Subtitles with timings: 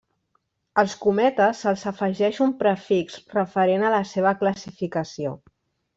[0.83, 5.37] Als cometes se'ls afegeix un prefix referent a la seva classificació.